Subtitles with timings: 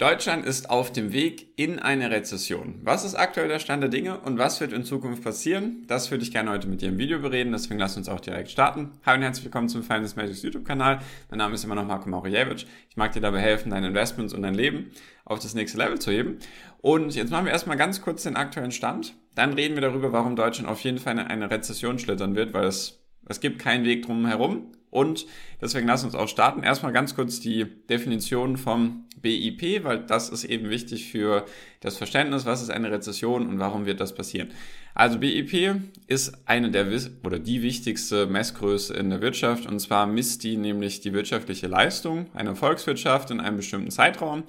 [0.00, 2.80] Deutschland ist auf dem Weg in eine Rezession.
[2.82, 5.84] Was ist aktuell der Stand der Dinge und was wird in Zukunft passieren?
[5.88, 8.50] Das würde ich gerne heute mit dir im Video bereden, deswegen lass uns auch direkt
[8.50, 8.92] starten.
[9.04, 11.00] Hallo und herzlich willkommen zum Finance Magics YouTube-Kanal.
[11.28, 12.64] Mein Name ist immer noch Marco Maurejewicz.
[12.88, 14.90] Ich mag dir dabei helfen, deine Investments und dein Leben
[15.26, 16.38] auf das nächste Level zu heben.
[16.78, 19.16] Und jetzt machen wir erstmal ganz kurz den aktuellen Stand.
[19.34, 22.64] Dann reden wir darüber, warum Deutschland auf jeden Fall in eine Rezession schlittern wird, weil
[22.64, 22.99] es,
[23.30, 24.72] es gibt keinen Weg drum herum.
[24.90, 25.26] Und
[25.62, 26.64] deswegen lass uns auch starten.
[26.64, 31.46] Erstmal ganz kurz die Definition vom BIP, weil das ist eben wichtig für
[31.78, 34.50] das Verständnis, was ist eine Rezession und warum wird das passieren.
[34.92, 36.88] Also BIP ist eine der
[37.24, 42.26] oder die wichtigste Messgröße in der Wirtschaft und zwar misst die nämlich die wirtschaftliche Leistung
[42.34, 44.42] einer Volkswirtschaft in einem bestimmten Zeitraum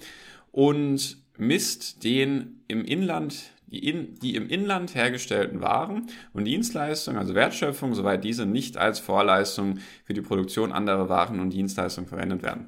[0.51, 7.33] und misst den im Inland die, in, die im Inland hergestellten Waren und Dienstleistungen, also
[7.33, 12.67] Wertschöpfung, soweit diese nicht als Vorleistung für die Produktion anderer Waren und Dienstleistungen verwendet werden.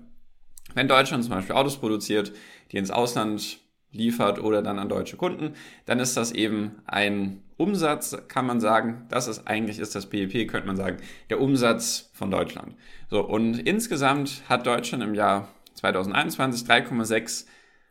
[0.73, 2.31] Wenn Deutschland zum Beispiel Autos produziert,
[2.71, 3.59] die ins Ausland
[3.91, 5.53] liefert oder dann an deutsche Kunden,
[5.85, 9.05] dann ist das eben ein Umsatz, kann man sagen.
[9.09, 10.97] Das ist eigentlich ist das BIP, könnte man sagen,
[11.29, 12.75] der Umsatz von Deutschland.
[13.09, 17.45] So und insgesamt hat Deutschland im Jahr 2021 3,6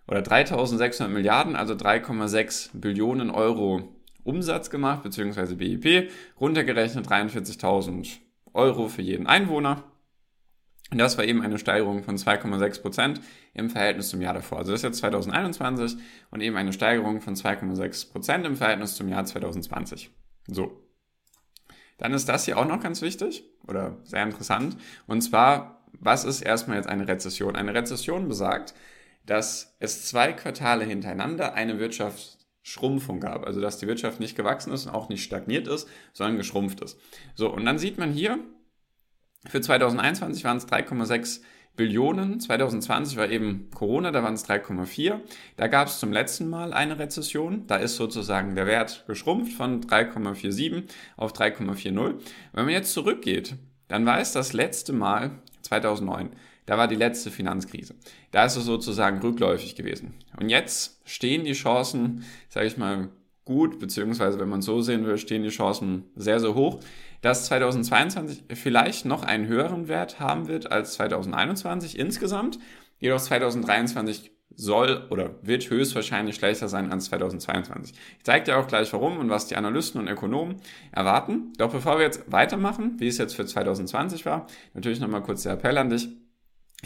[0.07, 8.19] oder 3600 Milliarden, also 3,6 Billionen Euro Umsatz gemacht, beziehungsweise BIP, runtergerechnet 43.000
[8.53, 9.85] Euro für jeden Einwohner.
[10.91, 13.21] Und das war eben eine Steigerung von 2,6 Prozent
[13.55, 14.59] im Verhältnis zum Jahr davor.
[14.59, 15.97] Also das ist jetzt 2021
[16.31, 20.11] und eben eine Steigerung von 2,6 Prozent im Verhältnis zum Jahr 2020.
[20.49, 20.79] So.
[21.97, 24.77] Dann ist das hier auch noch ganz wichtig oder sehr interessant.
[25.07, 27.57] Und zwar, was ist erstmal jetzt eine Rezession?
[27.57, 28.75] Eine Rezession besagt,
[29.27, 33.47] dass es zwei Quartale hintereinander eine Wirtschaftsschrumpfung gab.
[33.47, 36.99] Also dass die Wirtschaft nicht gewachsen ist und auch nicht stagniert ist, sondern geschrumpft ist.
[37.35, 38.39] So, und dann sieht man hier,
[39.49, 41.41] für 2021 waren es 3,6
[41.75, 42.39] Billionen.
[42.39, 45.21] 2020 war eben Corona, da waren es 3,4.
[45.57, 47.67] Da gab es zum letzten Mal eine Rezession.
[47.67, 50.85] Da ist sozusagen der Wert geschrumpft von 3,47
[51.17, 52.21] auf 3,40.
[52.53, 53.57] Wenn man jetzt zurückgeht,
[53.93, 56.31] dann war es das letzte Mal 2009.
[56.65, 57.95] Da war die letzte Finanzkrise.
[58.31, 60.15] Da ist es sozusagen rückläufig gewesen.
[60.41, 63.11] Und jetzt stehen die Chancen, sage ich mal,
[63.45, 66.81] gut, beziehungsweise wenn man so sehen will, stehen die Chancen sehr, sehr hoch,
[67.21, 72.59] dass 2022 vielleicht noch einen höheren Wert haben wird als 2021 insgesamt.
[72.99, 77.95] Jedoch 2023 soll oder wird höchstwahrscheinlich schlechter sein als 2022.
[78.19, 80.57] Ich zeige dir auch gleich warum und was die Analysten und Ökonomen
[80.93, 81.53] erwarten.
[81.59, 85.53] Doch bevor wir jetzt weitermachen, wie es jetzt für 2020 war, natürlich nochmal kurz der
[85.53, 86.09] Appell an dich.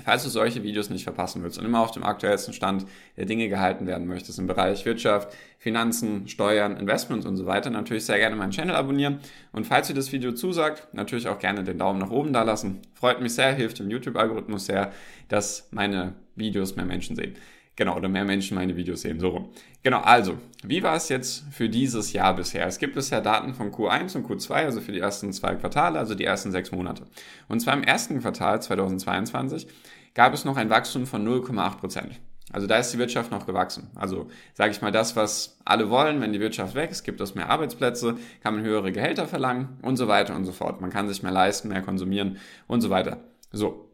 [0.04, 2.84] Falls du solche Videos nicht verpassen willst und immer auf dem aktuellsten Stand
[3.16, 8.04] der Dinge gehalten werden möchtest im Bereich Wirtschaft, Finanzen, Steuern, Investments und so weiter, natürlich
[8.04, 9.20] sehr gerne meinen Channel abonnieren.
[9.52, 12.82] Und falls dir das Video zusagt, natürlich auch gerne den Daumen nach oben da lassen.
[12.92, 14.92] Freut mich sehr, hilft dem YouTube-Algorithmus sehr,
[15.28, 17.34] dass meine Videos mehr Menschen sehen.
[17.76, 19.50] Genau, oder mehr Menschen meine Videos sehen, so rum.
[19.82, 22.66] Genau, also, wie war es jetzt für dieses Jahr bisher?
[22.66, 26.14] Es gibt bisher Daten von Q1 und Q2, also für die ersten zwei Quartale, also
[26.14, 27.04] die ersten sechs Monate.
[27.48, 29.66] Und zwar im ersten Quartal 2022
[30.14, 32.20] gab es noch ein Wachstum von 0,8 Prozent.
[32.50, 33.90] Also da ist die Wirtschaft noch gewachsen.
[33.96, 37.50] Also sage ich mal das, was alle wollen, wenn die Wirtschaft wächst, gibt es mehr
[37.50, 40.80] Arbeitsplätze, kann man höhere Gehälter verlangen und so weiter und so fort.
[40.80, 43.18] Man kann sich mehr leisten, mehr konsumieren und so weiter.
[43.52, 43.90] So,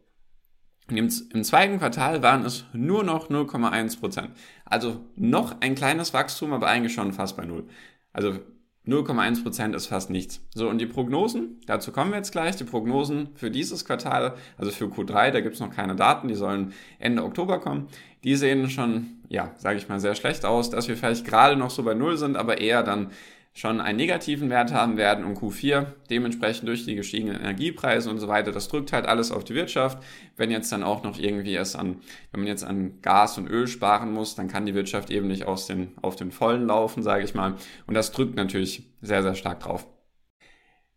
[0.96, 4.30] im, Im zweiten Quartal waren es nur noch 0,1 Prozent.
[4.64, 7.66] Also noch ein kleines Wachstum, aber eigentlich schon fast bei Null.
[8.12, 8.38] Also
[8.86, 10.40] 0,1 Prozent ist fast nichts.
[10.54, 12.56] So, und die Prognosen, dazu kommen wir jetzt gleich.
[12.56, 16.34] Die Prognosen für dieses Quartal, also für Q3, da gibt es noch keine Daten, die
[16.34, 17.86] sollen Ende Oktober kommen.
[18.24, 21.70] Die sehen schon, ja, sage ich mal, sehr schlecht aus, dass wir vielleicht gerade noch
[21.70, 23.10] so bei Null sind, aber eher dann
[23.54, 28.28] schon einen negativen Wert haben werden und Q4 dementsprechend durch die gestiegenen Energiepreise und so
[28.28, 28.50] weiter.
[28.50, 30.02] Das drückt halt alles auf die Wirtschaft.
[30.36, 33.66] Wenn jetzt dann auch noch irgendwie es an, wenn man jetzt an Gas und Öl
[33.66, 37.24] sparen muss, dann kann die Wirtschaft eben nicht aus den, auf den Vollen laufen, sage
[37.24, 37.56] ich mal.
[37.86, 39.86] Und das drückt natürlich sehr, sehr stark drauf.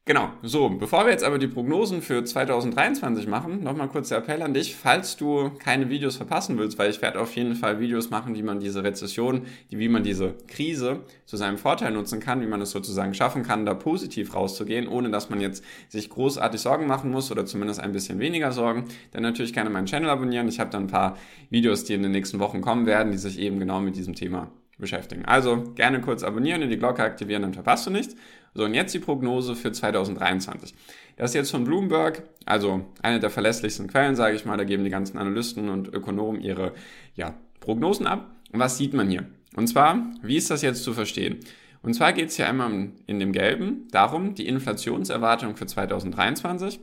[0.08, 4.44] Genau, so, bevor wir jetzt aber die Prognosen für 2023 machen, nochmal kurz der Appell
[4.44, 8.12] an dich, falls du keine Videos verpassen willst, weil ich werde auf jeden Fall Videos
[8.12, 12.46] machen, wie man diese Rezession, wie man diese Krise zu seinem Vorteil nutzen kann, wie
[12.46, 16.85] man es sozusagen schaffen kann, da positiv rauszugehen, ohne dass man jetzt sich großartig Sorgen
[16.85, 20.47] machen muss oder zumindest ein bisschen weniger Sorgen, dann natürlich gerne meinen Channel abonnieren.
[20.47, 21.18] Ich habe da ein paar
[21.50, 24.52] Videos, die in den nächsten Wochen kommen werden, die sich eben genau mit diesem Thema
[24.78, 25.26] beschäftigen.
[25.26, 28.16] Also gerne kurz abonnieren und die Glocke aktivieren, dann verpasst du nichts.
[28.54, 30.74] So, und jetzt die Prognose für 2023.
[31.18, 34.58] Das ist jetzt von Bloomberg, also eine der verlässlichsten Quellen, sage ich mal.
[34.58, 36.74] Da geben die ganzen Analysten und Ökonomen ihre
[37.16, 38.32] ja, Prognosen ab.
[38.52, 39.26] Und was sieht man hier?
[39.56, 41.40] Und zwar, wie ist das jetzt zu verstehen?
[41.82, 46.80] Und zwar geht es hier einmal in dem Gelben darum, die Inflationserwartung für 2023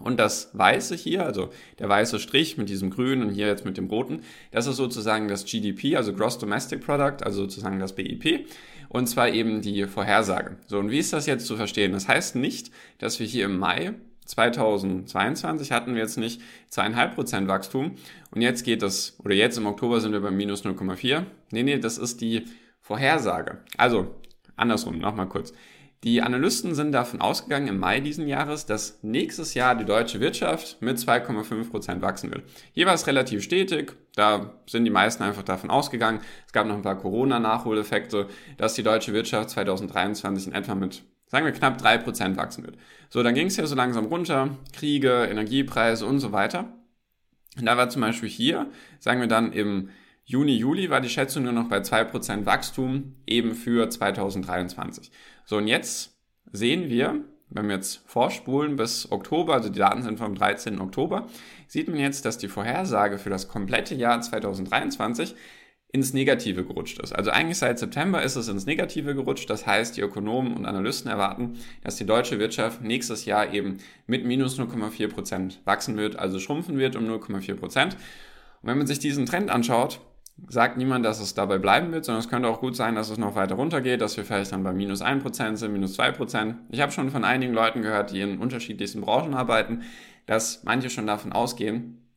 [0.00, 3.76] Und das Weiße hier, also der weiße Strich mit diesem Grünen und hier jetzt mit
[3.76, 8.46] dem Roten, das ist sozusagen das GDP, also Gross Domestic Product, also sozusagen das BIP.
[8.90, 10.56] Und zwar eben die Vorhersage.
[10.66, 11.92] So, und wie ist das jetzt zu verstehen?
[11.92, 13.94] Das heißt nicht, dass wir hier im Mai
[14.26, 17.96] 2022 hatten wir jetzt nicht zweieinhalb Prozent Wachstum
[18.30, 21.24] und jetzt geht es, oder jetzt im Oktober sind wir bei minus 0,4.
[21.50, 22.44] Nee, nee, das ist die
[22.80, 23.58] Vorhersage.
[23.78, 24.14] Also,
[24.56, 25.52] andersrum, nochmal kurz.
[26.04, 30.80] Die Analysten sind davon ausgegangen im Mai diesen Jahres, dass nächstes Jahr die deutsche Wirtschaft
[30.80, 32.44] mit 2,5 Prozent wachsen wird.
[32.72, 36.20] Hier war es relativ stetig, da sind die meisten einfach davon ausgegangen.
[36.46, 41.44] Es gab noch ein paar Corona-Nachholeffekte, dass die deutsche Wirtschaft 2023 in etwa mit sagen
[41.44, 42.76] wir knapp 3% wachsen wird.
[43.10, 46.72] So, dann ging es ja so langsam runter, Kriege, Energiepreise und so weiter.
[47.58, 49.90] Und da war zum Beispiel hier, sagen wir dann im
[50.30, 55.10] Juni, Juli war die Schätzung nur noch bei 2% Wachstum eben für 2023.
[55.46, 56.18] So, und jetzt
[56.52, 60.82] sehen wir, wenn wir jetzt vorspulen bis Oktober, also die Daten sind vom 13.
[60.82, 61.28] Oktober,
[61.66, 65.34] sieht man jetzt, dass die Vorhersage für das komplette Jahr 2023
[65.92, 67.14] ins Negative gerutscht ist.
[67.14, 69.48] Also eigentlich seit September ist es ins Negative gerutscht.
[69.48, 74.26] Das heißt, die Ökonomen und Analysten erwarten, dass die deutsche Wirtschaft nächstes Jahr eben mit
[74.26, 77.94] minus 0,4 Prozent wachsen wird, also schrumpfen wird um 0,4 Prozent.
[78.60, 80.00] Und wenn man sich diesen Trend anschaut,
[80.46, 83.18] sagt niemand, dass es dabei bleiben wird, sondern es könnte auch gut sein, dass es
[83.18, 86.54] noch weiter runtergeht, dass wir vielleicht dann bei minus 1% sind, minus 2%.
[86.70, 89.82] Ich habe schon von einigen Leuten gehört, die in unterschiedlichsten Branchen arbeiten,
[90.26, 92.08] dass manche schon davon ausgehen,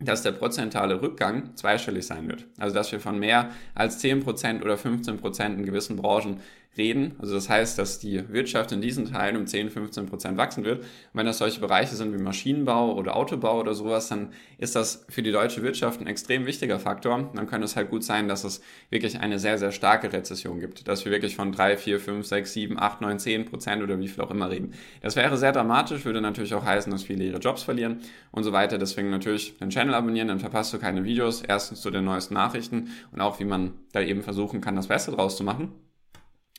[0.00, 2.46] dass der prozentale Rückgang zweistellig sein wird.
[2.58, 6.40] Also dass wir von mehr als 10% oder 15% in gewissen Branchen
[6.78, 7.16] reden.
[7.18, 10.78] Also das heißt, dass die Wirtschaft in diesen Teilen um 10, 15 Prozent wachsen wird.
[10.78, 15.04] Und wenn das solche Bereiche sind wie Maschinenbau oder Autobau oder sowas, dann ist das
[15.08, 17.30] für die deutsche Wirtschaft ein extrem wichtiger Faktor.
[17.34, 20.88] Dann könnte es halt gut sein, dass es wirklich eine sehr, sehr starke Rezession gibt.
[20.88, 24.08] Dass wir wirklich von 3, 4, 5, 6, 7, 8, 9, 10 Prozent oder wie
[24.08, 24.72] viel auch immer reden.
[25.02, 27.98] Das wäre sehr dramatisch, würde natürlich auch heißen, dass viele ihre Jobs verlieren
[28.30, 28.78] und so weiter.
[28.78, 31.42] Deswegen natürlich den Channel abonnieren, dann verpasst du keine Videos.
[31.42, 35.10] Erstens zu den neuesten Nachrichten und auch wie man da eben versuchen kann, das Beste
[35.10, 35.87] draus zu machen.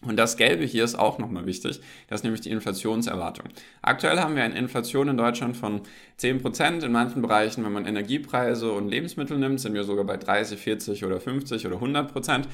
[0.02, 3.48] Und das Gelbe hier ist auch nochmal wichtig, das ist nämlich die Inflationserwartung.
[3.82, 5.82] Aktuell haben wir eine Inflation in Deutschland von
[6.18, 10.58] 10%, in manchen Bereichen, wenn man Energiepreise und Lebensmittel nimmt, sind wir sogar bei 30,
[10.58, 12.46] 40 oder 50 oder 100%.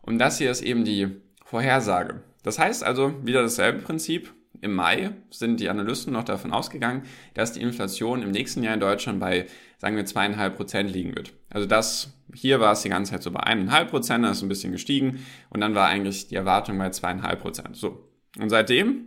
[0.00, 1.08] Und das hier ist eben die
[1.44, 2.22] Vorhersage.
[2.42, 7.02] Das heißt also wieder dasselbe Prinzip, im Mai sind die Analysten noch davon ausgegangen,
[7.34, 9.46] dass die Inflation im nächsten Jahr in Deutschland bei,
[9.78, 11.32] sagen wir, zweieinhalb Prozent liegen wird.
[11.50, 14.48] Also das, hier war es die ganze Zeit so bei eineinhalb Prozent, dann ist ein
[14.48, 17.76] bisschen gestiegen und dann war eigentlich die Erwartung bei zweieinhalb Prozent.
[17.76, 18.08] So.
[18.38, 19.06] Und seitdem,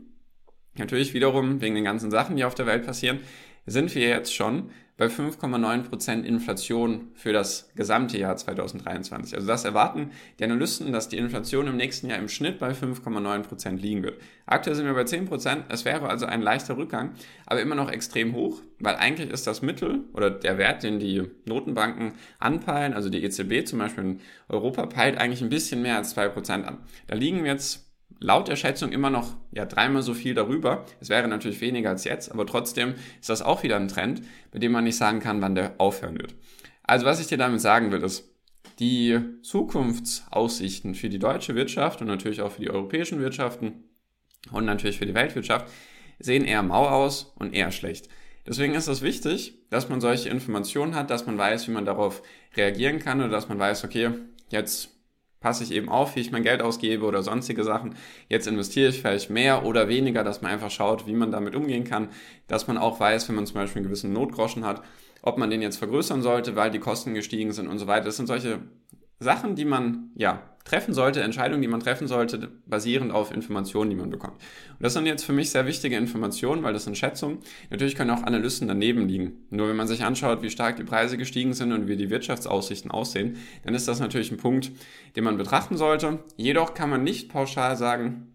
[0.75, 3.19] natürlich wiederum wegen den ganzen Sachen, die auf der Welt passieren,
[3.65, 9.33] sind wir jetzt schon bei 5,9% Inflation für das gesamte Jahr 2023.
[9.33, 13.77] Also das erwarten die Analysten, dass die Inflation im nächsten Jahr im Schnitt bei 5,9%
[13.77, 14.21] liegen wird.
[14.45, 17.11] Aktuell sind wir bei 10%, es wäre also ein leichter Rückgang,
[17.45, 21.23] aber immer noch extrem hoch, weil eigentlich ist das Mittel oder der Wert, den die
[21.45, 24.19] Notenbanken anpeilen, also die EZB zum Beispiel in
[24.49, 26.79] Europa, peilt eigentlich ein bisschen mehr als 2% an.
[27.07, 27.88] Da liegen wir jetzt
[28.19, 30.85] laut der Schätzung immer noch ja, dreimal so viel darüber.
[30.99, 34.21] Es wäre natürlich weniger als jetzt, aber trotzdem ist das auch wieder ein Trend,
[34.51, 36.35] bei dem man nicht sagen kann, wann der aufhören wird.
[36.83, 38.29] Also was ich dir damit sagen will, ist,
[38.79, 43.83] die Zukunftsaussichten für die deutsche Wirtschaft und natürlich auch für die europäischen Wirtschaften
[44.51, 45.67] und natürlich für die Weltwirtschaft
[46.19, 48.09] sehen eher mau aus und eher schlecht.
[48.47, 52.23] Deswegen ist es wichtig, dass man solche Informationen hat, dass man weiß, wie man darauf
[52.55, 54.11] reagieren kann oder dass man weiß, okay,
[54.49, 54.98] jetzt
[55.39, 57.95] passe ich eben auf, wie ich mein Geld ausgebe oder sonstige Sachen.
[58.27, 61.83] Jetzt investiere ich vielleicht mehr oder weniger, dass man einfach schaut, wie man damit umgehen
[61.83, 62.09] kann,
[62.47, 64.83] dass man auch weiß, wenn man zum Beispiel einen gewissen Notgroschen hat,
[65.21, 68.05] ob man den jetzt vergrößern sollte, weil die Kosten gestiegen sind und so weiter.
[68.05, 68.59] Das sind solche
[69.19, 73.95] Sachen, die man ja treffen sollte, Entscheidungen, die man treffen sollte, basierend auf Informationen, die
[73.95, 74.35] man bekommt.
[74.35, 77.39] Und das sind jetzt für mich sehr wichtige Informationen, weil das sind Schätzungen.
[77.69, 79.45] Natürlich können auch Analysten daneben liegen.
[79.49, 82.91] Nur wenn man sich anschaut, wie stark die Preise gestiegen sind und wie die Wirtschaftsaussichten
[82.91, 84.71] aussehen, dann ist das natürlich ein Punkt,
[85.15, 86.19] den man betrachten sollte.
[86.37, 88.27] Jedoch kann man nicht pauschal sagen,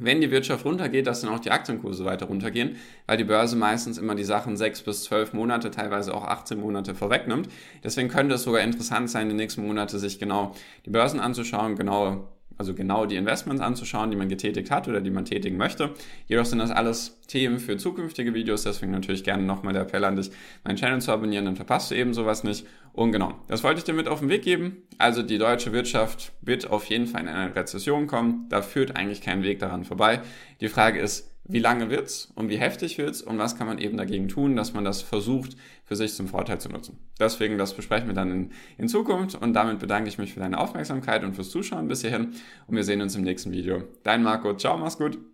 [0.00, 3.98] wenn die Wirtschaft runtergeht, dass dann auch die Aktienkurse weiter runtergehen, weil die Börse meistens
[3.98, 7.48] immer die Sachen sechs bis zwölf Monate, teilweise auch 18 Monate vorwegnimmt.
[7.82, 10.54] Deswegen könnte es sogar interessant sein, die nächsten Monate sich genau
[10.86, 15.10] die Börsen anzuschauen, genau also genau die Investments anzuschauen, die man getätigt hat oder die
[15.10, 15.90] man tätigen möchte.
[16.26, 20.16] Jedoch sind das alles Themen für zukünftige Videos, deswegen natürlich gerne nochmal der Appell an
[20.16, 20.30] dich,
[20.64, 22.66] meinen Channel zu abonnieren, dann verpasst du eben sowas nicht.
[22.92, 24.82] Und genau, das wollte ich dir mit auf den Weg geben.
[24.98, 28.46] Also die deutsche Wirtschaft wird auf jeden Fall in eine Rezession kommen.
[28.50, 30.20] Da führt eigentlich kein Weg daran vorbei.
[30.60, 33.96] Die Frage ist, wie lange wird's und wie heftig wird's und was kann man eben
[33.96, 36.98] dagegen tun, dass man das versucht, für sich zum Vorteil zu nutzen.
[37.20, 40.58] Deswegen, das besprechen wir dann in, in Zukunft und damit bedanke ich mich für deine
[40.58, 42.32] Aufmerksamkeit und fürs Zuschauen bis hierhin
[42.66, 43.84] und wir sehen uns im nächsten Video.
[44.02, 45.18] Dein Marco, ciao, mach's gut.